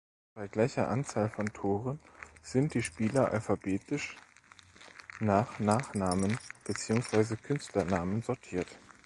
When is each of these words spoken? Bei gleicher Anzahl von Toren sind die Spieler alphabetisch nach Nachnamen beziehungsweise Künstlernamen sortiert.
Bei 0.33 0.47
gleicher 0.47 0.87
Anzahl 0.89 1.29
von 1.29 1.45
Toren 1.53 1.99
sind 2.41 2.73
die 2.73 2.81
Spieler 2.81 3.29
alphabetisch 3.29 4.17
nach 5.19 5.59
Nachnamen 5.59 6.39
beziehungsweise 6.65 7.37
Künstlernamen 7.37 8.23
sortiert. 8.23 8.79